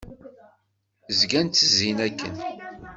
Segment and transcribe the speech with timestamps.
[1.19, 2.35] Zgan ttezzin akken.